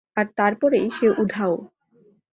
আর 0.17 0.25
তারপরেই 0.37 0.87
সে 0.89 1.07
উধাও। 1.17 1.55